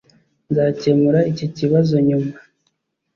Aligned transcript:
Nzakemura 0.49 1.19
iki 1.31 1.45
kibazo 1.57 1.95
nyuma.. 2.07 2.35